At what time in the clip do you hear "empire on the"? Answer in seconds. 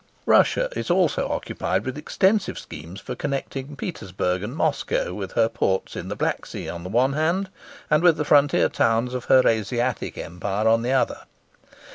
10.17-10.91